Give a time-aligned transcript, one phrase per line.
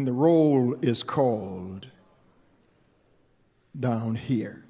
[0.00, 1.86] when the roll is called
[3.78, 4.64] down here.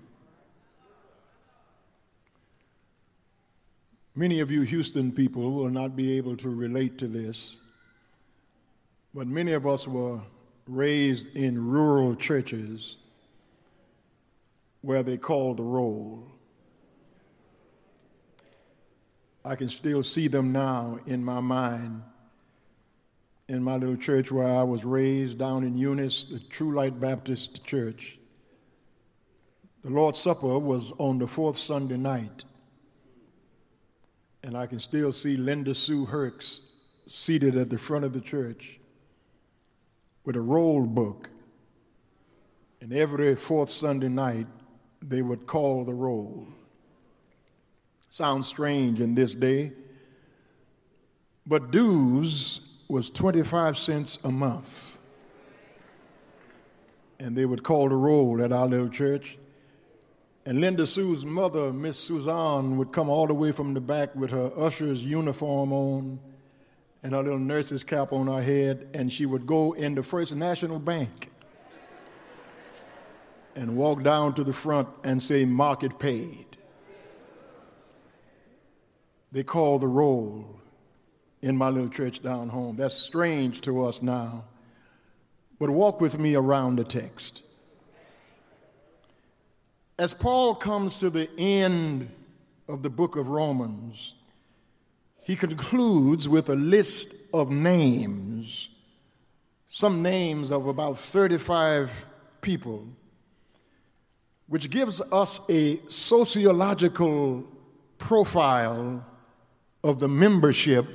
[4.16, 7.58] Many of you Houston people will not be able to relate to this,
[9.14, 10.20] but many of us were
[10.66, 12.96] raised in rural churches
[14.80, 16.26] where they called the roll.
[19.44, 22.02] I can still see them now in my mind.
[23.50, 27.66] In my little church where I was raised down in Eunice, the True Light Baptist
[27.66, 28.16] Church.
[29.82, 32.44] The Lord's Supper was on the fourth Sunday night.
[34.44, 36.64] And I can still see Linda Sue Herx
[37.08, 38.78] seated at the front of the church
[40.24, 41.28] with a roll book.
[42.80, 44.46] And every fourth Sunday night,
[45.02, 46.46] they would call the roll.
[48.10, 49.72] Sounds strange in this day,
[51.44, 54.98] but dues was 25 cents a month.
[57.18, 59.38] And they would call the roll at our little church.
[60.44, 64.30] And Linda Sue's mother, Miss Suzanne, would come all the way from the back with
[64.30, 66.18] her usher's uniform on
[67.02, 70.34] and her little nurse's cap on her head, and she would go in the First
[70.34, 71.30] National Bank
[73.54, 76.46] and walk down to the front and say, Market paid.
[79.32, 80.59] They call the roll
[81.42, 82.76] in my little church down home.
[82.76, 84.44] That's strange to us now.
[85.58, 87.42] But walk with me around the text.
[89.98, 92.10] As Paul comes to the end
[92.68, 94.14] of the book of Romans,
[95.22, 98.70] he concludes with a list of names,
[99.66, 102.06] some names of about 35
[102.40, 102.86] people,
[104.48, 107.44] which gives us a sociological
[107.98, 109.06] profile
[109.84, 110.86] of the membership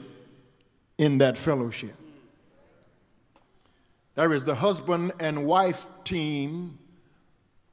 [0.97, 1.95] in that fellowship.
[4.15, 6.79] There is the husband and wife team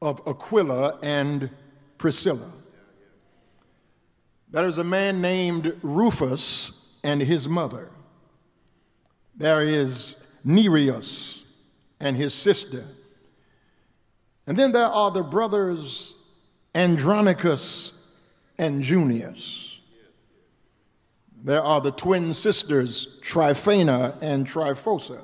[0.00, 1.50] of Aquila and
[1.98, 2.50] Priscilla.
[4.50, 7.90] There is a man named Rufus and his mother.
[9.36, 11.56] There is Nereus
[12.00, 12.82] and his sister.
[14.46, 16.14] And then there are the brothers
[16.74, 18.16] Andronicus
[18.58, 19.61] and Junius.
[21.44, 25.20] There are the twin sisters Tryphena and Tryphosa.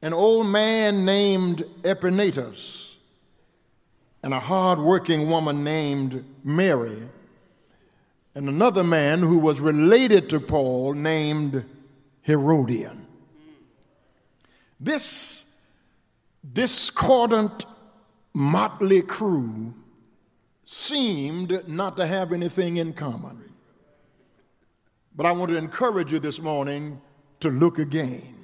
[0.00, 2.96] An old man named Epaenetus
[4.22, 7.02] and a hard-working woman named Mary,
[8.34, 11.64] and another man who was related to Paul named
[12.22, 13.06] Herodian.
[14.80, 15.62] This
[16.52, 17.66] discordant,
[18.32, 19.74] motley crew
[20.64, 23.52] seemed not to have anything in common.
[25.18, 27.00] But I want to encourage you this morning
[27.40, 28.36] to look again.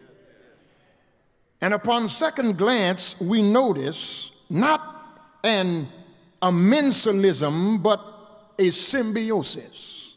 [1.60, 5.86] And upon second glance, we notice not an
[6.42, 8.04] amensalism, but
[8.58, 10.16] a symbiosis.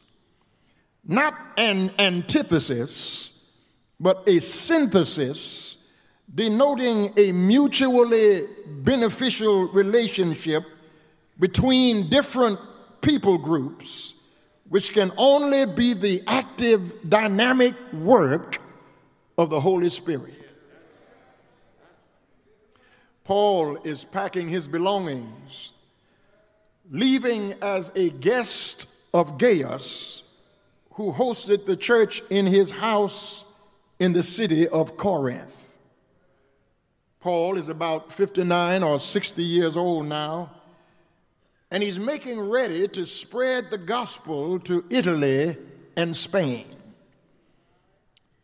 [1.06, 3.54] Not an antithesis,
[4.00, 5.86] but a synthesis
[6.34, 10.64] denoting a mutually beneficial relationship
[11.40, 12.58] between different
[13.02, 14.16] people groups,
[14.70, 18.60] which can only be the active, dynamic work
[19.38, 20.34] of the Holy Spirit.
[23.24, 25.72] Paul is packing his belongings,
[26.90, 30.24] leaving as a guest of Gaius,
[30.94, 33.44] who hosted the church in his house
[34.00, 35.78] in the city of Corinth.
[37.20, 40.52] Paul is about 59 or 60 years old now,
[41.72, 45.58] and he's making ready to spread the gospel to Italy
[45.96, 46.66] and Spain.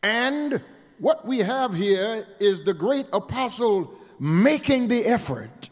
[0.01, 0.61] And
[0.99, 5.69] what we have here is the great apostle making the effort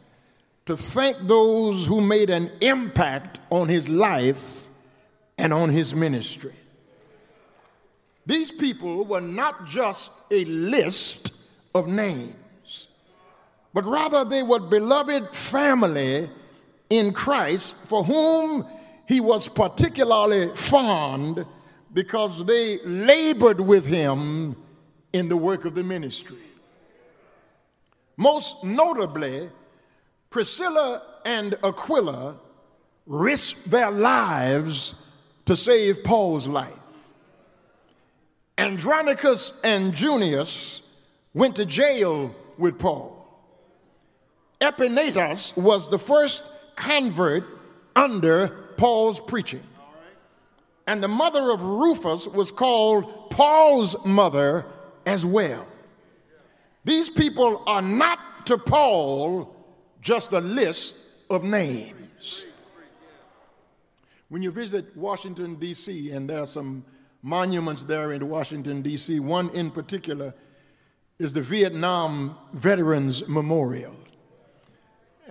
[0.65, 4.69] to thank those who made an impact on his life
[5.37, 6.53] and on his ministry.
[8.25, 12.87] These people were not just a list of names,
[13.73, 16.29] but rather they were beloved family
[16.91, 18.67] in Christ for whom
[19.07, 21.45] he was particularly fond
[21.93, 24.55] because they labored with him
[25.13, 26.37] in the work of the ministry.
[28.17, 29.49] Most notably,
[30.29, 32.37] Priscilla and Aquila
[33.07, 35.01] risked their lives
[35.45, 36.71] to save Paul's life.
[38.57, 40.93] Andronicus and Junius
[41.33, 43.17] went to jail with Paul.
[44.59, 47.45] Epaenetus was the first convert
[47.95, 49.61] under Paul's preaching.
[50.87, 54.65] And the mother of Rufus was called Paul's mother
[55.05, 55.67] as well.
[56.83, 59.55] These people are not to Paul
[60.01, 60.97] just a list
[61.29, 62.45] of names.
[64.29, 66.83] When you visit Washington, D.C., and there are some
[67.21, 70.33] monuments there in Washington, D.C., one in particular
[71.19, 73.95] is the Vietnam Veterans Memorial.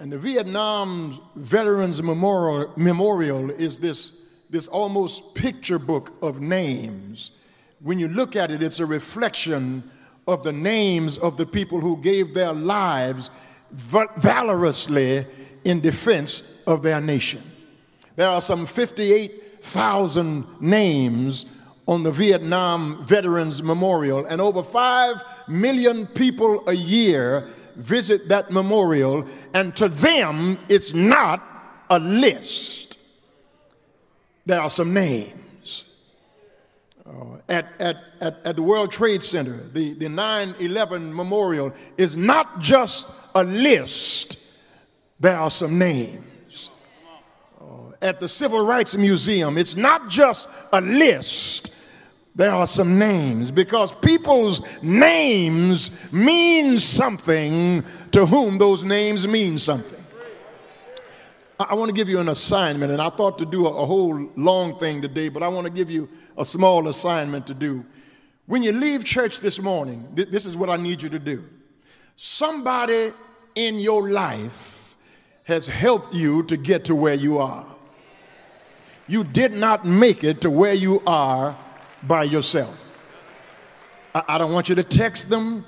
[0.00, 7.32] And the Vietnam Veterans Memorial, Memorial is this, this almost picture book of names.
[7.80, 9.90] When you look at it, it's a reflection
[10.26, 13.30] of the names of the people who gave their lives
[13.72, 15.26] valorously
[15.64, 17.42] in defense of their nation.
[18.16, 21.44] There are some 58,000 names
[21.86, 29.26] on the Vietnam Veterans Memorial, and over 5 million people a year visit that memorial,
[29.54, 31.42] and to them, it's not
[31.88, 32.98] a list.
[34.46, 35.84] There are some names.
[37.06, 42.16] Uh, at, at, at, at the World Trade Center, the, the 9 11 memorial is
[42.16, 44.38] not just a list,
[45.18, 46.70] there are some names.
[47.60, 51.69] Uh, at the Civil Rights Museum, it's not just a list,
[52.34, 59.98] there are some names because people's names mean something to whom those names mean something.
[61.58, 64.78] I, want to give you an assignment, and I thought to do a, whole long
[64.78, 67.84] thing today, but I want to give you a small assignment to do.
[68.46, 71.44] When you leave church this morning, th- this is what I need you to do.
[72.16, 73.12] Somebody
[73.54, 74.96] in your life
[75.44, 77.66] has helped you to get to where you are.
[79.06, 81.56] You did not make it to where you are
[82.02, 82.86] by yourself.
[84.14, 85.64] I, I don't want you to text them.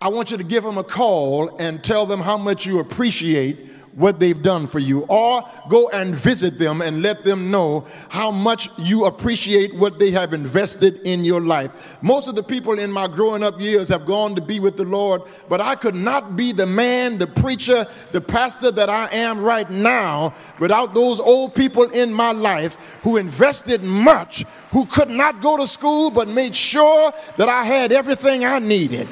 [0.00, 3.58] I want you to give them a call and tell them how much you appreciate
[3.96, 8.30] what they've done for you, or go and visit them and let them know how
[8.30, 11.96] much you appreciate what they have invested in your life.
[12.02, 14.84] Most of the people in my growing up years have gone to be with the
[14.84, 19.40] Lord, but I could not be the man, the preacher, the pastor that I am
[19.40, 25.40] right now without those old people in my life who invested much, who could not
[25.40, 29.08] go to school but made sure that I had everything I needed.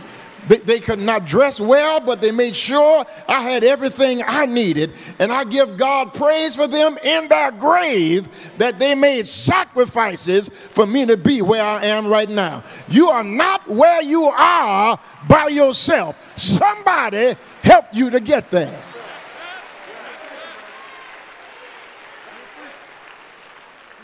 [0.48, 4.92] They, they, could not dress well, but they made sure I had everything I needed.
[5.18, 8.28] And I give God praise for them in their grave
[8.58, 12.64] that they made sacrifices for me to be where I am right now.
[12.88, 14.98] You are not where you are
[15.28, 18.82] by yourself, somebody helped you to get there.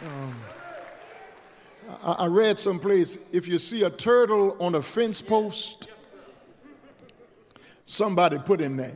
[0.06, 0.40] Um,
[2.02, 5.88] I read someplace if you see a turtle on a fence post,
[7.90, 8.92] Somebody put him there.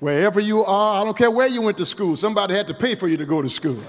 [0.00, 2.94] Wherever you are, I don't care where you went to school, somebody had to pay
[2.94, 3.82] for you to go to school.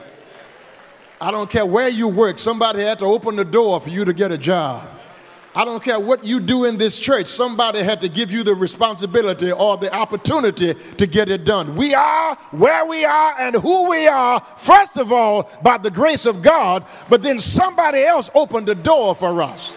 [1.19, 4.13] I don't care where you work, somebody had to open the door for you to
[4.13, 4.87] get a job.
[5.53, 8.55] I don't care what you do in this church, somebody had to give you the
[8.55, 11.75] responsibility or the opportunity to get it done.
[11.75, 16.25] We are where we are and who we are, first of all, by the grace
[16.25, 19.75] of God, but then somebody else opened the door for us.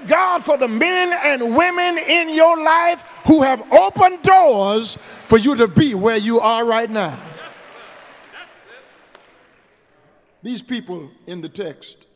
[0.00, 5.36] Thank God for the men and women in your life who have opened doors for
[5.36, 7.18] you to be where you are right now.
[10.42, 12.06] These people in the text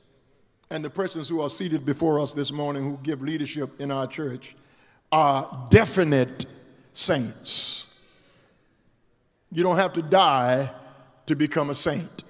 [0.70, 4.06] and the persons who are seated before us this morning who give leadership in our
[4.06, 4.56] church
[5.12, 6.46] are definite
[6.94, 7.94] saints.
[9.52, 10.70] You don't have to die
[11.26, 12.24] to become a saint.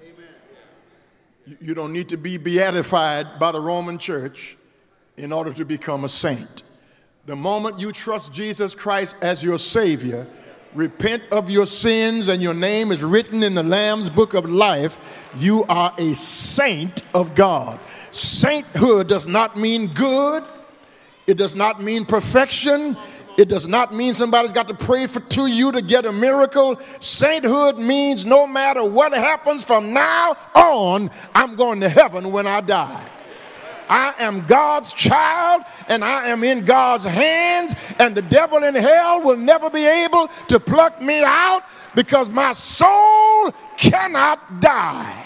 [1.61, 4.57] You don't need to be beatified by the Roman church
[5.17, 6.63] in order to become a saint.
[7.25, 10.27] The moment you trust Jesus Christ as your Savior,
[10.73, 15.27] repent of your sins, and your name is written in the Lamb's book of life,
[15.37, 17.79] you are a saint of God.
[18.11, 20.43] Sainthood does not mean good,
[21.27, 22.95] it does not mean perfection.
[23.37, 26.79] It does not mean somebody's got to pray for to you to get a miracle.
[27.01, 32.61] Sainthood means no matter what happens from now on, I'm going to heaven when I
[32.61, 33.05] die.
[33.89, 39.21] I am God's child and I am in God's hands, and the devil in hell
[39.21, 41.63] will never be able to pluck me out
[41.93, 45.25] because my soul cannot die.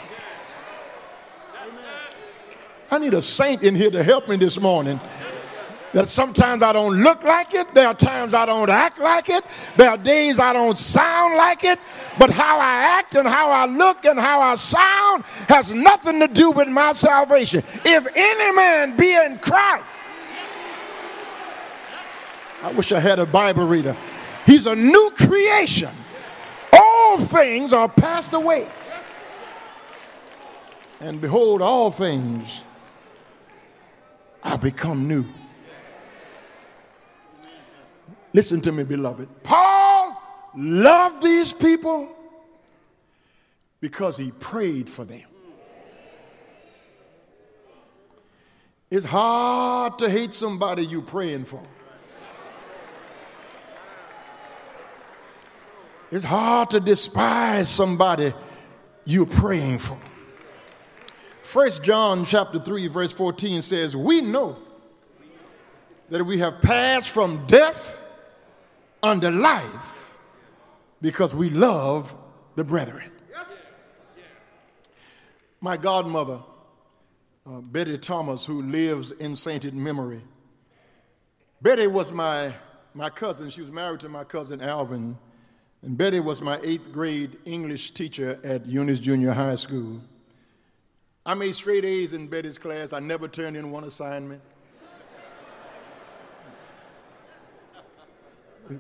[2.92, 5.00] I need a saint in here to help me this morning
[5.93, 9.43] that sometimes I don't look like it, there are times I don't act like it,
[9.75, 11.79] there are days I don't sound like it,
[12.17, 16.27] but how I act and how I look and how I sound has nothing to
[16.27, 17.63] do with my salvation.
[17.86, 19.86] If any man be in Christ,
[22.62, 23.96] I wish I had a Bible reader.
[24.46, 25.91] He's a new creation.
[26.74, 28.67] All things are passed away.
[31.00, 32.46] And behold, all things
[34.43, 35.25] are become new.
[38.33, 39.27] Listen to me, beloved.
[39.43, 40.21] Paul
[40.55, 42.15] loved these people
[43.81, 45.24] because he prayed for them.
[48.91, 51.62] It's hard to hate somebody you're praying for.
[56.12, 58.33] It's hard to despise somebody
[59.05, 59.98] you're praying for.
[61.43, 64.57] First John chapter 3 verse 14 says, "We know
[66.09, 68.01] that we have passed from death
[69.01, 70.18] unto life
[71.01, 72.15] because we love
[72.56, 73.12] the brethren."
[75.62, 76.39] My godmother,
[77.46, 80.22] uh, Betty Thomas, who lives in sainted memory.
[81.62, 82.53] Betty was my,
[82.94, 83.50] my cousin.
[83.50, 85.18] She was married to my cousin Alvin.
[85.82, 90.00] And Betty was my eighth grade English teacher at Eunice Junior High School.
[91.25, 92.94] I made straight A's in Betty's class.
[92.94, 94.41] I never turned in one assignment.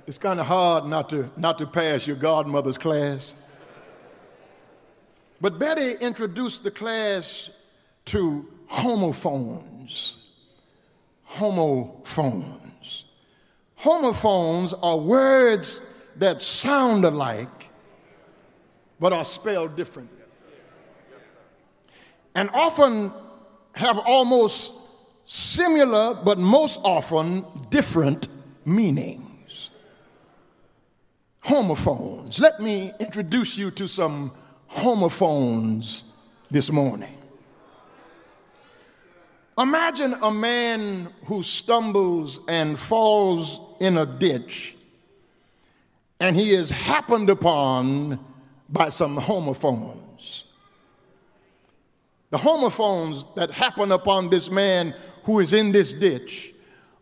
[0.05, 3.33] It's kind of hard not to, not to pass your godmother's class.
[5.41, 7.49] But Betty introduced the class
[8.05, 10.17] to homophones.
[11.23, 13.05] Homophones.
[13.75, 17.47] Homophones are words that sound alike
[18.99, 20.17] but are spelled differently.
[22.35, 23.11] And often
[23.73, 24.73] have almost
[25.25, 28.27] similar but most often different
[28.65, 29.28] meanings.
[31.49, 32.39] Homophones.
[32.39, 34.31] Let me introduce you to some
[34.67, 36.03] homophones
[36.51, 37.17] this morning.
[39.57, 44.75] Imagine a man who stumbles and falls in a ditch,
[46.19, 48.23] and he is happened upon
[48.69, 50.43] by some homophones.
[52.29, 56.53] The homophones that happen upon this man who is in this ditch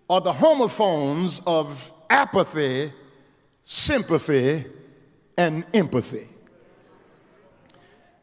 [0.10, 2.94] are the homophones of apathy,
[3.70, 4.64] sympathy,
[5.38, 6.26] and empathy.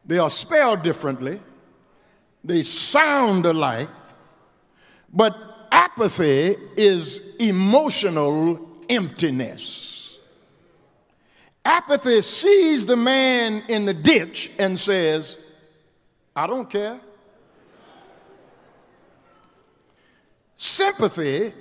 [0.06, 1.38] They are spelled differently,
[2.42, 3.90] they sound alike,
[5.12, 5.36] but
[5.70, 8.58] apathy is emotional
[8.88, 10.18] emptiness.
[11.62, 15.36] Apathy sees the man in the ditch and says,
[16.34, 16.98] I don't care.
[20.56, 21.52] Sympathy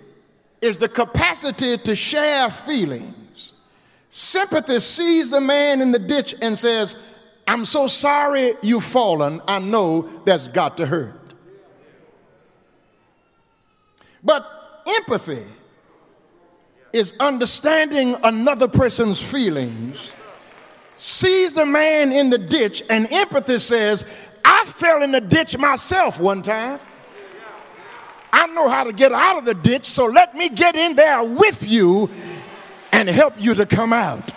[0.62, 3.53] is the capacity to share feelings.
[4.16, 6.96] Sympathy sees the man in the ditch and says,
[7.48, 9.42] I'm so sorry you've fallen.
[9.48, 11.20] I know that's got to hurt.
[14.24, 14.46] But
[14.86, 15.44] empathy
[16.94, 20.12] is understanding another person's feelings,
[20.94, 24.06] sees the man in the ditch, and empathy says,
[24.46, 26.80] I fell in the ditch myself one time.
[28.32, 31.24] I know how to get out of the ditch, so let me get in there
[31.24, 32.12] with you
[32.94, 34.32] and help you to come out.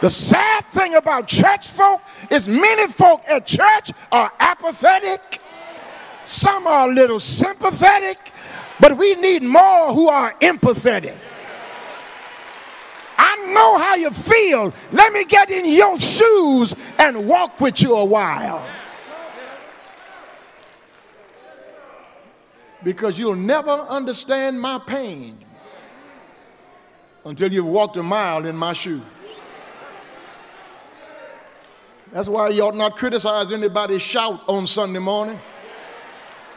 [0.00, 5.40] The sad thing about church folk is many folk at church are apathetic.
[6.24, 8.18] Some are a little sympathetic,
[8.80, 11.14] but we need more who are empathetic.
[13.18, 14.72] I know how you feel.
[14.90, 18.66] Let me get in your shoes and walk with you a while.
[22.82, 25.41] Because you'll never understand my pain
[27.24, 29.02] until you've walked a mile in my shoes.
[32.12, 35.40] That's why you ought not criticize anybody's shout on Sunday morning.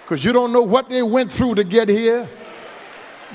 [0.04, 2.28] Because you don't know what they went through to get here.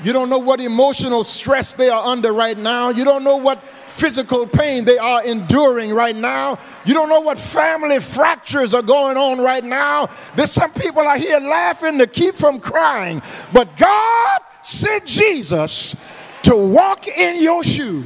[0.03, 2.89] You don't know what emotional stress they are under right now.
[2.89, 6.57] You don't know what physical pain they are enduring right now.
[6.85, 10.07] You don't know what family fractures are going on right now.
[10.35, 13.21] There's some people out here laughing to keep from crying.
[13.51, 15.95] But God sent Jesus
[16.43, 18.05] to walk in your shoes.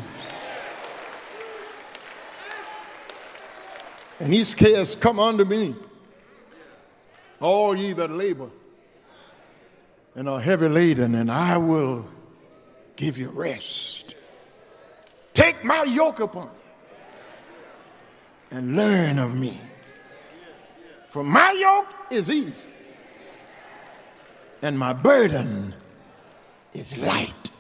[4.20, 5.76] And he says, Come unto me,
[7.40, 8.50] all ye that labor
[10.16, 12.08] and are heavy laden, and I will
[12.96, 14.16] give you rest.
[15.34, 16.52] Take my yoke upon you
[18.58, 19.60] and learn of me.
[21.10, 22.70] For my yoke is easy,
[24.62, 25.76] and my burden
[26.74, 27.52] is light.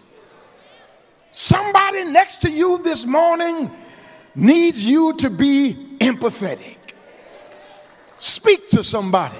[1.38, 3.70] Somebody next to you this morning
[4.36, 6.78] needs you to be empathetic.
[8.18, 9.36] Speak to somebody.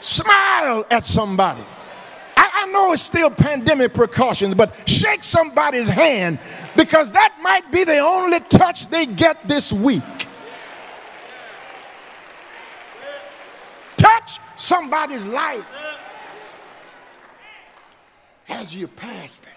[0.00, 1.62] Smile at somebody.
[2.38, 6.38] I, know it's still pandemic precautions, but shake somebody's hand
[6.74, 10.02] because that might be the only touch they get this week.
[13.98, 15.70] Touch somebody's life
[18.48, 19.52] as you pass them.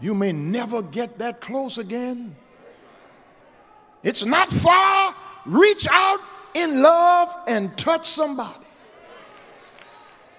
[0.00, 2.36] You may never get that close again.
[4.02, 5.14] It's not far.
[5.46, 6.20] Reach out
[6.54, 8.52] in love and touch somebody.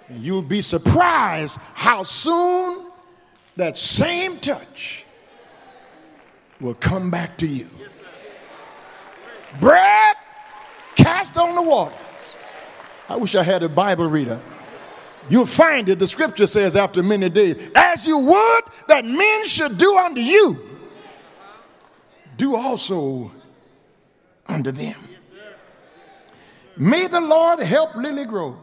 [0.09, 2.91] And you'll be surprised how soon
[3.55, 5.05] that same touch
[6.61, 7.69] will come back to you.
[9.59, 10.15] Bread
[10.95, 11.97] cast on the waters.
[13.09, 14.39] I wish I had a Bible reader.
[15.29, 19.77] You'll find it, the scripture says, after many days, as you would that men should
[19.77, 20.57] do unto you,
[22.37, 23.31] do also
[24.47, 24.95] unto them.
[26.77, 28.57] May the Lord help Lilly Grove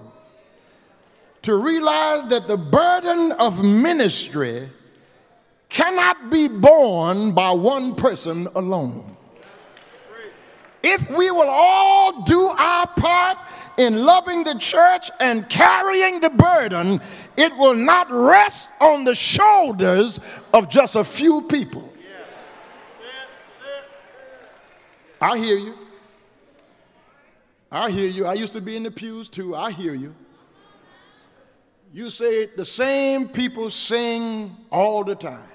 [1.43, 4.69] to realize that the burden of ministry
[5.69, 9.14] cannot be borne by one person alone.
[10.87, 13.39] If we will all do our part
[13.79, 17.01] in loving the church and carrying the burden,
[17.39, 20.21] it will not rest on the shoulders
[20.53, 21.91] of just a few people.
[25.23, 25.75] I hear you.
[27.73, 28.27] I hear you.
[28.27, 29.57] I used to be in the pews too.
[29.57, 30.15] I hear you.
[31.95, 35.49] You say the same people sing all the time.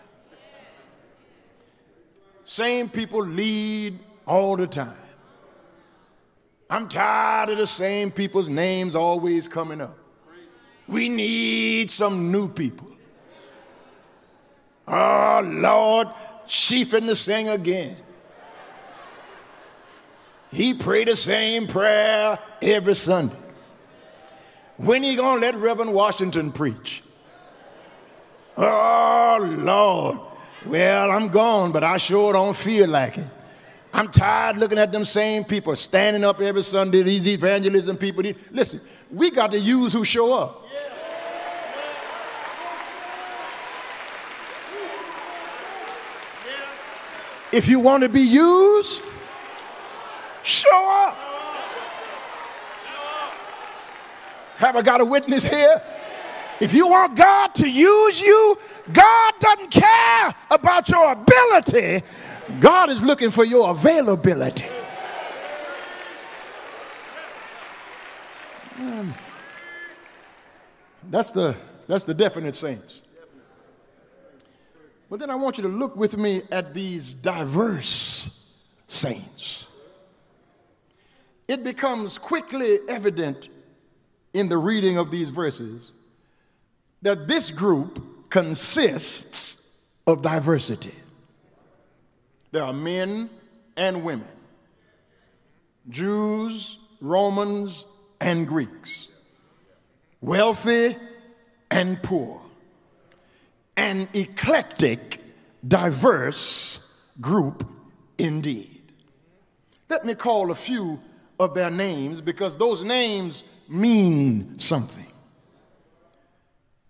[2.45, 4.97] Same people lead all the time.
[6.69, 9.97] I'm tired of the same people's names always coming up.
[10.87, 12.87] We need some new people.
[14.87, 16.07] Oh, Lord,
[16.45, 17.95] she finna sing again.
[20.51, 23.35] He prayed the same prayer every Sunday.
[24.77, 27.03] When he gonna let Reverend Washington preach?
[28.57, 30.19] Oh, Lord.
[30.65, 33.27] Well, I'm gone, but I sure don't feel like it.
[33.93, 38.23] I'm tired looking at them same people standing up every Sunday, these evangelism people.
[38.23, 40.65] These, listen, we got to use who show up.
[47.51, 49.01] If you want to be used,
[50.43, 51.17] show up.
[54.57, 55.81] Have I got a witness here?
[56.59, 58.57] If you want God to use you,
[58.91, 62.05] God doesn't care about your ability.
[62.59, 64.65] God is looking for your availability.
[68.75, 69.11] Hmm.
[71.09, 71.55] That's the
[71.87, 73.01] that's the definite saints.
[75.09, 79.65] But then I want you to look with me at these diverse saints.
[81.47, 83.49] It becomes quickly evident
[84.33, 85.93] in the reading of these verses
[87.01, 90.93] that this group consists of diversity.
[92.51, 93.29] There are men
[93.77, 94.27] and women,
[95.89, 97.85] Jews, Romans,
[98.19, 99.09] and Greeks,
[100.21, 100.95] wealthy
[101.69, 102.41] and poor,
[103.77, 105.21] an eclectic,
[105.67, 107.67] diverse group
[108.17, 108.81] indeed.
[109.89, 110.99] Let me call a few
[111.39, 115.05] of their names because those names mean something.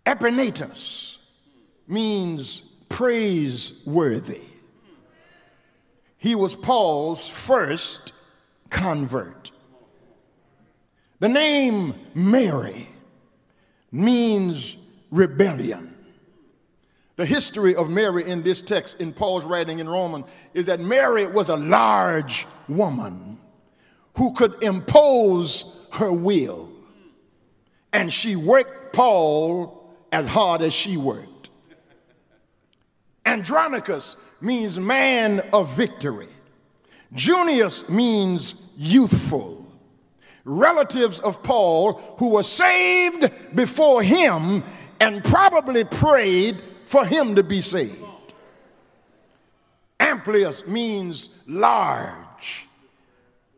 [0.06, 1.18] Epenetus
[1.88, 4.42] means praiseworthy.
[6.20, 8.12] He was Paul's first
[8.70, 9.52] convert.
[11.20, 12.88] The name Mary
[13.92, 14.78] means
[15.12, 15.96] rebellion.
[17.16, 21.26] The history of Mary in this text, in Paul's writing in Roman, is that Mary
[21.26, 23.40] was a large woman
[24.16, 26.70] who could impose her will.
[27.92, 31.29] And she worked Paul as hard as she worked.
[33.26, 36.28] Andronicus means man of victory.
[37.14, 39.66] Junius means youthful.
[40.46, 44.64] Relatives of Paul who were saved before him
[45.00, 48.04] and probably prayed for him to be saved.
[50.00, 52.68] Amplias means large.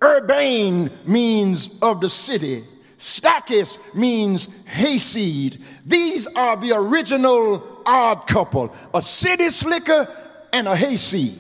[0.04, 2.64] Urbane means of the city.
[2.98, 5.64] Stachys means hayseed.
[5.86, 10.08] These are the original odd couple a city slicker
[10.54, 11.38] and a hayseed.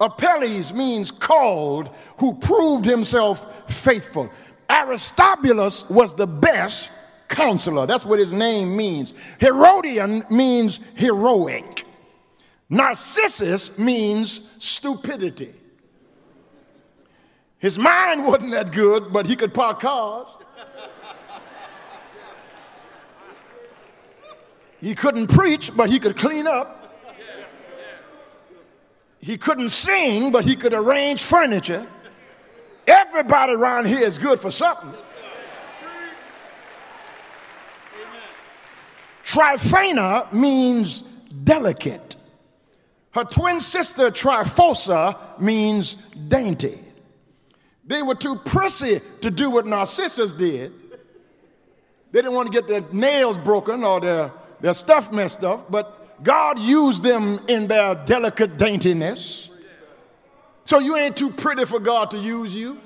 [0.00, 4.30] Apelles means called, who proved himself faithful.
[4.70, 7.86] Aristobulus was the best counselor.
[7.86, 9.14] That's what his name means.
[9.40, 11.84] Herodian means heroic.
[12.70, 15.52] Narcissus means stupidity.
[17.58, 20.28] His mind wasn't that good, but he could park cars.
[24.80, 26.74] He couldn't preach, but he could clean up.
[29.20, 31.86] He couldn't sing, but he could arrange furniture.
[32.86, 34.94] Everybody around here is good for something.
[39.24, 42.16] Tryphena means delicate.
[43.12, 45.94] Her twin sister Tryphosa means
[46.28, 46.78] dainty.
[47.84, 50.72] They were too prissy to do what Narcissus did.
[52.12, 56.22] They didn't want to get their nails broken or their, their stuff messed up, but
[56.22, 59.48] God used them in their delicate daintiness.
[60.66, 62.78] So you ain't too pretty for God to use you.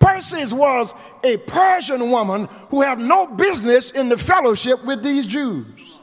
[0.00, 5.98] Persis was a Persian woman who had no business in the fellowship with these Jews.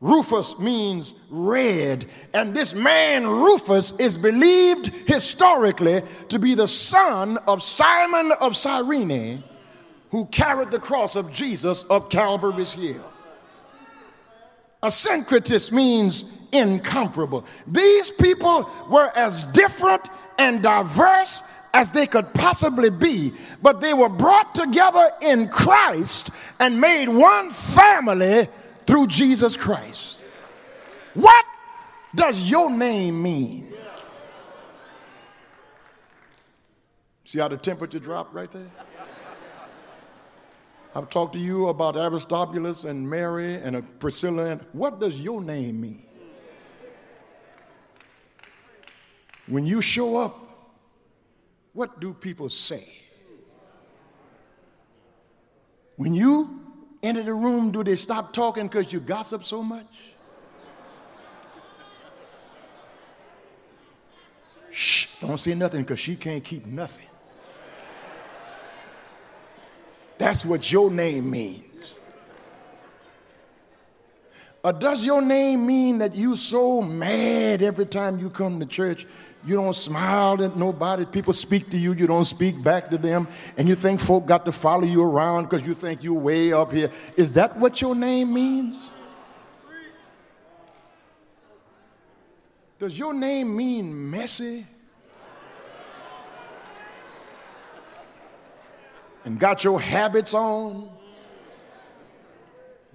[0.00, 7.62] Rufus means red, and this man Rufus is believed historically to be the son of
[7.62, 9.42] Simon of Cyrene,
[10.10, 13.12] who carried the cross of Jesus up Calvary's hill.
[14.82, 17.44] Asyncritus means incomparable.
[17.66, 20.02] These people were as different
[20.38, 21.42] and diverse
[21.74, 27.50] as they could possibly be, but they were brought together in Christ and made one
[27.50, 28.48] family
[28.86, 30.20] through Jesus Christ.
[31.14, 31.44] What
[32.14, 33.72] does your name mean?
[37.24, 38.70] See how the temperature dropped right there?
[40.94, 44.46] I've talked to you about Aristobulus and Mary and uh, Priscilla.
[44.46, 46.02] And what does your name mean?
[49.46, 50.36] When you show up,
[51.72, 52.86] what do people say?
[55.96, 56.60] When you
[57.02, 59.86] enter the room, do they stop talking because you gossip so much?
[64.70, 67.07] Shh, don't say nothing because she can't keep nothing.
[70.28, 71.64] That's what your name means.
[74.62, 79.06] Or does your name mean that you so mad every time you come to church?
[79.46, 81.06] You don't smile at nobody.
[81.06, 84.44] People speak to you, you don't speak back to them, and you think folk got
[84.44, 86.90] to follow you around because you think you're way up here.
[87.16, 88.76] Is that what your name means?
[92.78, 94.66] Does your name mean messy?
[99.24, 100.90] And got your habits on?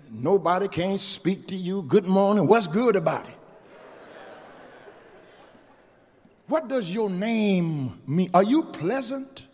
[0.09, 1.81] Nobody can't speak to you.
[1.83, 2.47] Good morning.
[2.47, 3.35] What's good about it?
[6.47, 8.29] What does your name mean?
[8.33, 9.45] Are you pleasant?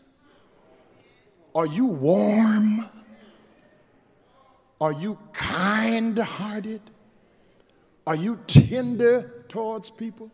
[1.56, 2.90] Are you warm?
[4.82, 6.82] Are you kind hearted?
[8.06, 10.32] Are you tender towards people?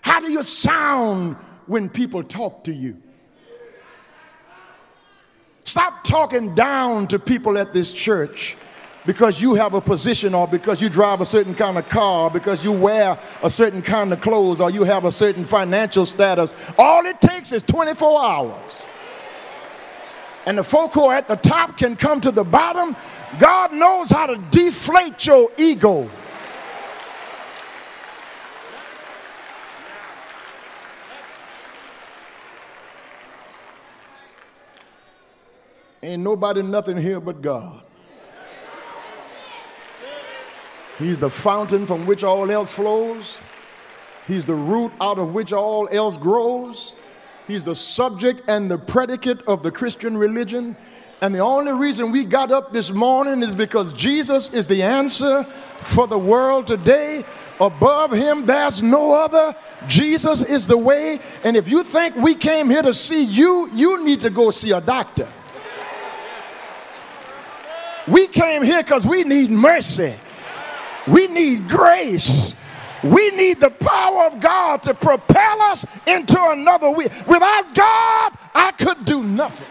[0.00, 3.02] How do you sound when people talk to you?
[5.72, 8.58] Stop talking down to people at this church
[9.06, 12.62] because you have a position or because you drive a certain kind of car, because
[12.62, 16.52] you wear a certain kind of clothes or you have a certain financial status.
[16.76, 18.86] All it takes is 24 hours.
[20.44, 22.94] And the folk who are at the top can come to the bottom.
[23.38, 26.10] God knows how to deflate your ego.
[36.02, 37.80] Ain't nobody nothing here but God.
[40.98, 43.38] He's the fountain from which all else flows.
[44.26, 46.96] He's the root out of which all else grows.
[47.46, 50.76] He's the subject and the predicate of the Christian religion.
[51.20, 55.44] And the only reason we got up this morning is because Jesus is the answer
[55.44, 57.24] for the world today.
[57.60, 59.54] Above him, there's no other.
[59.86, 61.20] Jesus is the way.
[61.44, 64.72] And if you think we came here to see you, you need to go see
[64.72, 65.28] a doctor.
[68.08, 70.14] We came here because we need mercy.
[71.06, 72.54] We need grace.
[73.02, 77.10] We need the power of God to propel us into another week.
[77.26, 79.66] Without God, I could do nothing.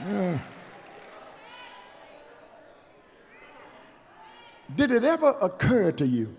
[0.00, 0.40] Mm.
[4.74, 6.34] Did it ever occur to you?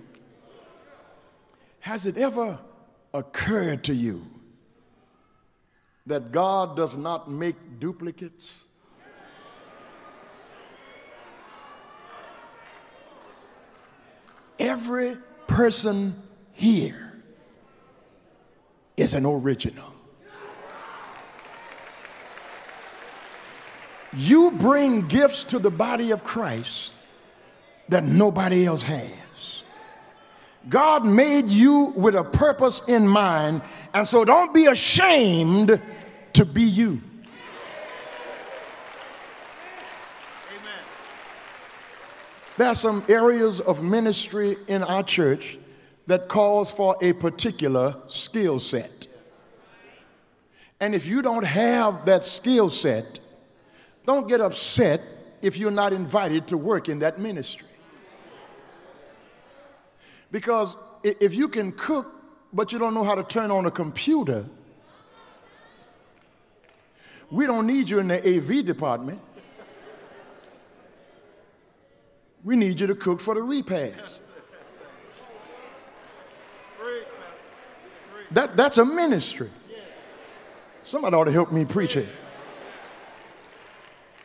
[1.79, 2.59] Has it ever
[3.13, 4.25] occurred to you
[6.07, 8.63] that God does not make duplicates?
[14.59, 16.13] Every person
[16.53, 17.23] here
[18.95, 19.91] is an original.
[24.13, 26.95] You bring gifts to the body of Christ
[27.89, 29.63] that nobody else has.
[30.69, 33.61] God made you with a purpose in mind,
[33.93, 35.79] and so don't be ashamed
[36.35, 37.01] to be you.
[42.57, 45.57] There are some areas of ministry in our church
[46.07, 49.07] that calls for a particular skill set.
[50.79, 53.19] And if you don't have that skill set,
[54.05, 55.01] don't get upset
[55.41, 57.67] if you're not invited to work in that ministry.
[60.31, 62.21] Because if you can cook,
[62.53, 64.45] but you don't know how to turn on a computer,
[67.31, 69.19] we don't need you in the AV department.
[72.43, 74.21] We need you to cook for the repast.
[78.31, 79.49] That, that's a ministry.
[80.83, 82.07] Somebody ought to help me preach it.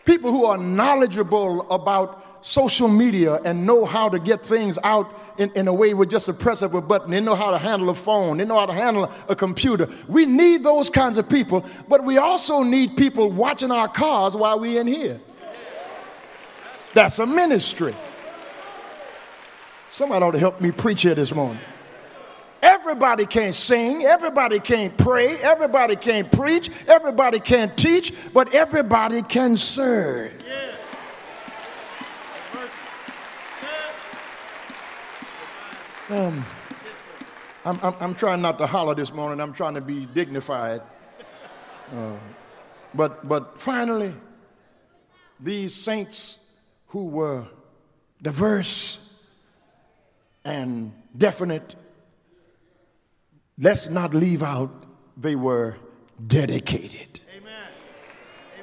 [0.05, 5.51] People who are knowledgeable about social media and know how to get things out in,
[5.53, 7.11] in a way with just a press of a button.
[7.11, 8.39] They know how to handle a phone.
[8.39, 9.89] They know how to handle a computer.
[10.09, 14.59] We need those kinds of people, but we also need people watching our cars while
[14.59, 15.21] we're in here.
[16.95, 17.95] That's a ministry.
[19.91, 21.61] Somebody ought to help me preach here this morning.
[22.63, 29.57] Everybody can't sing, everybody can't pray, everybody can't preach, everybody can't teach, but everybody can
[29.57, 30.33] serve.
[36.11, 36.45] Um,
[37.65, 39.41] I'm, I'm, I'm, trying not to holler this morning.
[39.41, 40.83] I'm trying to be dignified.
[41.95, 42.17] Uh,
[42.95, 44.13] but, but finally,
[45.39, 46.39] these saints
[46.89, 47.47] who were
[48.21, 48.99] diverse
[50.45, 51.77] and definite
[53.61, 54.71] let's not leave out
[55.17, 55.77] they were
[56.27, 57.21] dedicated.
[57.37, 57.53] Amen.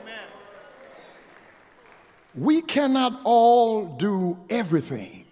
[0.01, 0.27] Amen.
[2.35, 5.25] We cannot all do everything,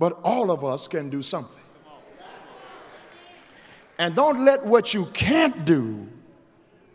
[0.00, 1.62] but all of us can do something.
[3.98, 6.08] And don't let what you can't do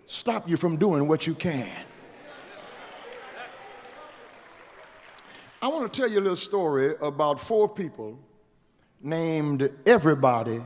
[0.07, 1.69] stop you from doing what you can.
[5.61, 8.19] I want to tell you a little story about four people
[9.01, 10.61] named Everybody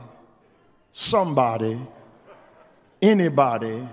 [0.92, 1.78] somebody,
[3.00, 3.88] anybody,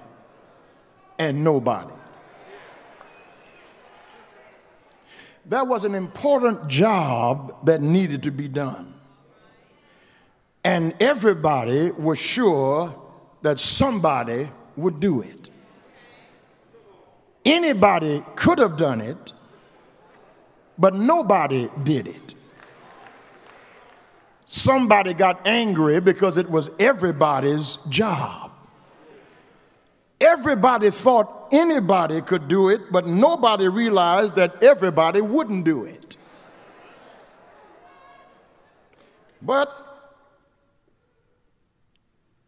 [1.20, 1.94] and nobody.
[5.48, 8.94] That was an important job that needed to be done.
[10.64, 12.94] And everybody was sure
[13.42, 15.50] that somebody would do it.
[17.46, 19.32] Anybody could have done it,
[20.78, 22.34] but nobody did it.
[24.48, 28.52] Somebody got angry because it was everybody's job.
[30.20, 36.18] Everybody thought anybody could do it, but nobody realized that everybody wouldn't do it.
[39.42, 39.72] But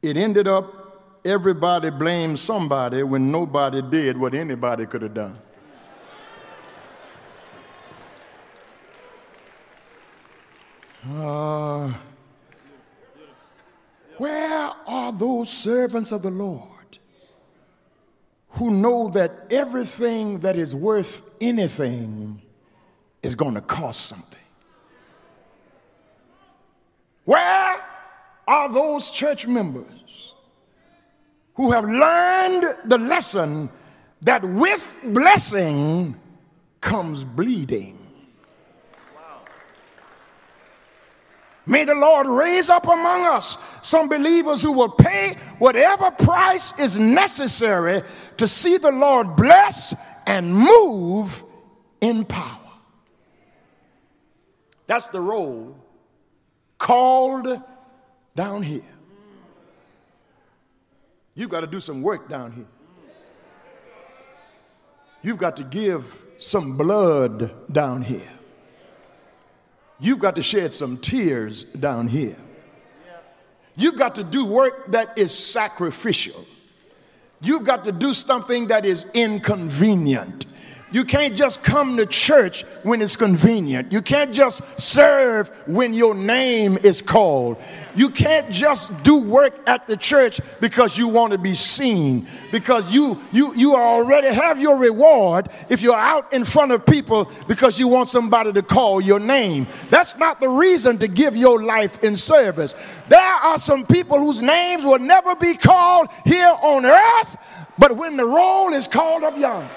[0.01, 5.38] it ended up everybody blamed somebody when nobody did what anybody could have done.
[11.08, 11.93] Uh,
[14.17, 16.78] where are those servants of the Lord
[18.51, 22.41] who know that everything that is worth anything
[23.21, 24.39] is going to cost something?
[27.25, 27.83] Where
[28.47, 30.33] are those church members
[31.53, 33.69] who have learned the lesson
[34.21, 36.19] that with blessing
[36.81, 37.98] comes bleeding?
[41.69, 46.97] May the Lord raise up among us some believers who will pay whatever price is
[46.97, 48.01] necessary
[48.38, 49.93] to see the Lord bless
[50.25, 51.43] and move
[52.01, 52.58] in power.
[54.88, 55.77] That's the roll
[56.79, 57.62] called
[58.36, 58.82] down here.
[61.36, 62.65] You've got to do some work down here.
[65.21, 68.38] You've got to give some blood down here.
[69.99, 72.38] You've got to shed some tears down here.
[73.75, 76.45] You've got to do work that is sacrificial.
[77.41, 80.45] You've got to do something that is inconvenient.
[80.91, 83.91] You can't just come to church when it's convenient.
[83.91, 87.62] You can't just serve when your name is called.
[87.95, 92.28] You can't just do work at the church because you want to be seen.
[92.52, 97.30] Because you you you already have your reward if you're out in front of people
[97.47, 99.67] because you want somebody to call your name.
[99.91, 102.73] That's not the reason to give your life in service.
[103.10, 107.38] There are some people whose names will never be called here on earth,
[107.78, 109.69] but when the roll is called up yonder.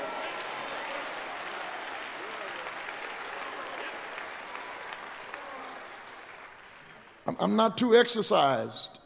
[7.26, 8.98] I'm not too exercised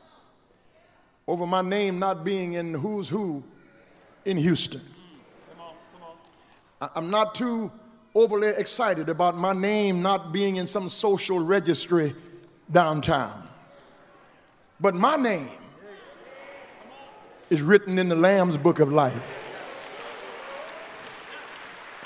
[1.26, 3.42] over my name not being in who's who
[4.24, 4.81] in Houston.
[6.81, 7.70] I'm not too
[8.14, 12.14] overly excited about my name not being in some social registry
[12.70, 13.46] downtown.
[14.81, 15.48] But my name
[17.50, 19.44] is written in the Lamb's book of life.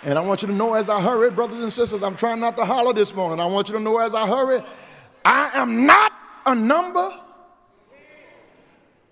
[0.03, 2.57] And I want you to know as I hurry, brothers and sisters, I'm trying not
[2.57, 3.39] to holler this morning.
[3.39, 4.63] I want you to know as I hurry,
[5.25, 6.13] I am not
[6.47, 7.13] a number,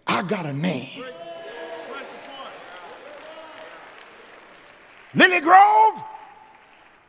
[0.06, 1.04] I got a name.
[5.14, 6.04] Lilly Grove,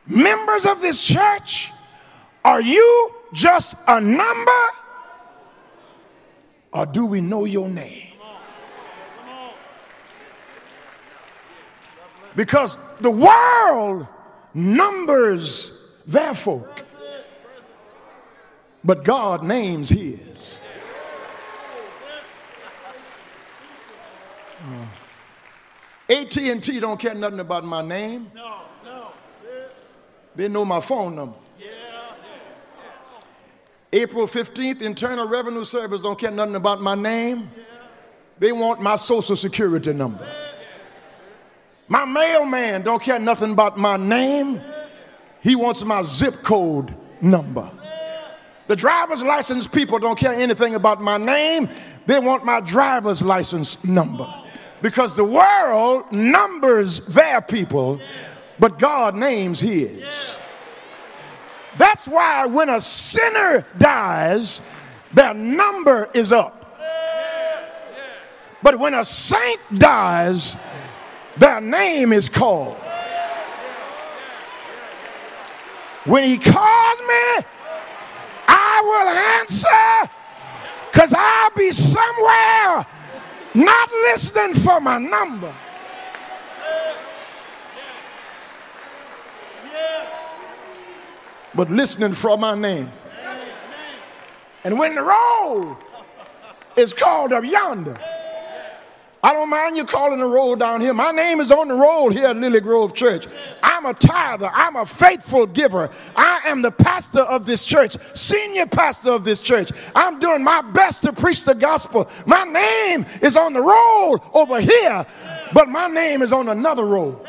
[0.06, 1.70] members of this church,
[2.44, 4.50] are you just a number
[6.72, 8.06] or do we know your name?
[12.36, 14.06] Because the world
[14.54, 16.82] numbers their folk,
[18.84, 20.18] but God names his.
[24.62, 24.86] Uh.
[26.10, 28.30] AT&T don't care nothing about my name.
[28.34, 29.12] No, no.
[30.34, 31.36] They know my phone number.
[31.58, 31.66] Yeah.
[33.92, 37.50] April 15th, Internal Revenue Service don't care nothing about my name.
[37.56, 37.64] Yeah.
[38.38, 40.26] They want my social security number.
[41.88, 44.60] My mailman don't care nothing about my name.
[45.42, 47.70] He wants my zip code number.
[48.70, 51.68] The driver's license people don't care anything about my name.
[52.06, 54.32] They want my driver's license number.
[54.80, 58.00] Because the world numbers their people,
[58.60, 60.38] but God names his.
[61.78, 64.60] That's why when a sinner dies,
[65.12, 66.78] their number is up.
[68.62, 70.56] But when a saint dies,
[71.36, 72.76] their name is called.
[76.04, 77.44] When he calls me,
[78.52, 79.08] I will
[79.40, 80.10] answer
[80.90, 82.86] because I'll be somewhere
[83.54, 85.52] not listening for my number.
[91.54, 92.90] But listening for my name.
[94.64, 95.78] And when the roll
[96.76, 97.98] is called up yonder,
[99.22, 100.94] I don't mind you calling the roll down here.
[100.94, 103.26] My name is on the roll here at Lilly Grove Church.
[103.80, 104.50] I'm a tither.
[104.52, 105.88] I'm a faithful giver.
[106.14, 109.72] I am the pastor of this church, senior pastor of this church.
[109.94, 112.10] I'm doing my best to preach the gospel.
[112.26, 115.06] My name is on the roll over here,
[115.54, 117.24] but my name is on another roll.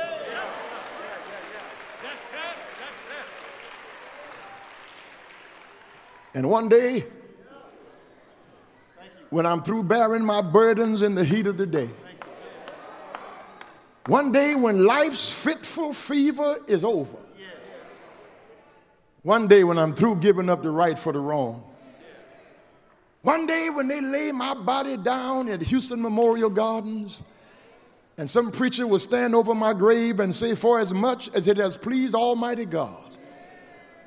[6.34, 7.06] And one day,
[9.30, 11.90] when I'm through bearing my burdens in the heat of the day.
[14.08, 17.18] One day when life's fitful fever is over.
[19.24, 21.64] One day when I'm through giving up the right for the wrong.
[23.22, 27.22] One day when they lay my body down at Houston Memorial Gardens
[28.18, 31.58] and some preacher will stand over my grave and say, For as much as it
[31.58, 33.12] has pleased Almighty God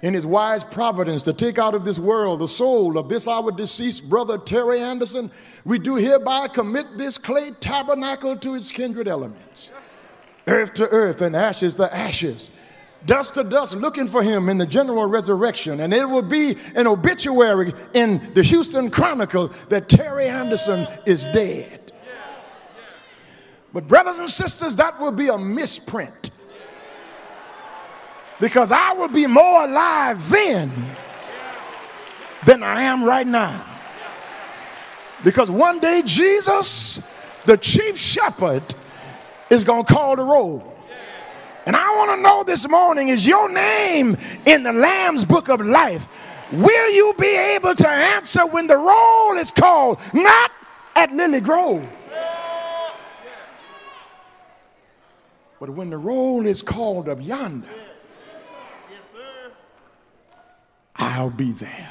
[0.03, 3.53] in his wise providence to take out of this world the soul of this our
[3.53, 5.31] deceased brother Terry Anderson,
[5.65, 9.71] we do hereby commit this clay tabernacle to its kindred elements.
[10.47, 12.51] Earth to earth and ashes to ashes.
[13.07, 15.81] Dust to dust, looking for him in the general resurrection.
[15.81, 21.93] And it will be an obituary in the Houston Chronicle that Terry Anderson is dead.
[23.73, 26.31] But, brothers and sisters, that will be a misprint
[28.41, 30.71] because I will be more alive then
[32.47, 33.65] than I am right now.
[35.23, 36.99] Because one day Jesus,
[37.47, 38.63] the chief shepherd,
[39.55, 40.73] is going to call the roll.
[41.67, 45.62] And I want to know this morning is your name in the Lamb's book of
[45.62, 46.09] life?
[46.53, 49.99] Will you be able to answer when the roll is called?
[50.12, 50.51] Not
[50.95, 51.88] at Lilly Grove.
[55.59, 57.67] But when the roll is called up yonder.
[60.96, 61.90] I'll be there.